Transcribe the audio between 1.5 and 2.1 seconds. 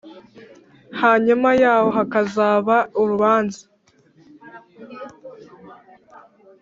yaho